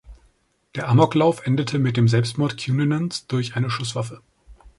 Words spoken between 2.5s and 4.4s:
Cunanans durch eine Schusswaffe.